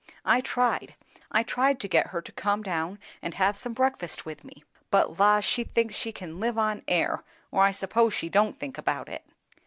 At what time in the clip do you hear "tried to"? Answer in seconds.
1.43-1.87